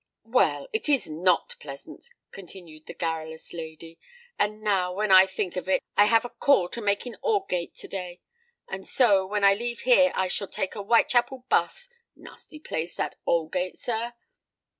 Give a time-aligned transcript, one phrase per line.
[0.23, 3.99] "Well—it is not pleasant," continued the garrulous lady.
[4.39, 7.75] "And now, when I think of it, I have a call to make in Aldgate
[7.75, 8.19] to day;
[8.67, 11.87] and so, when I leave here, I shall take a Whitechapel 'bus.
[12.15, 14.13] Nasty place that Aldgate, sir?"